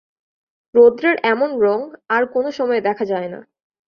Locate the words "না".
3.29-3.39